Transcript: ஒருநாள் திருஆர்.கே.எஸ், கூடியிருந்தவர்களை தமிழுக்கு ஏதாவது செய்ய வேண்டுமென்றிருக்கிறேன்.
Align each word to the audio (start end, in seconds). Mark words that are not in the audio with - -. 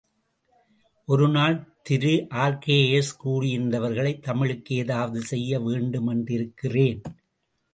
ஒருநாள் 1.07 1.57
திருஆர்.கே.எஸ், 1.89 3.11
கூடியிருந்தவர்களை 3.23 4.19
தமிழுக்கு 4.19 4.75
ஏதாவது 4.75 5.21
செய்ய 5.21 5.59
வேண்டுமென்றிருக்கிறேன். 5.59 7.01